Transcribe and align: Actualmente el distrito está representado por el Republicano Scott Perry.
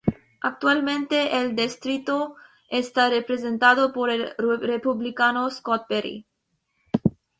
Actualmente 0.41 1.37
el 1.39 1.55
distrito 1.55 2.35
está 2.71 3.07
representado 3.11 3.93
por 3.93 4.09
el 4.09 4.33
Republicano 4.59 5.47
Scott 5.51 5.85
Perry. 5.87 6.25